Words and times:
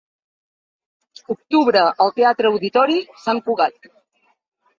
Octubre 1.33 1.83
al 2.07 2.15
Teatre-Auditori 2.15 2.97
Sant 3.27 3.43
Cugat. 3.51 3.87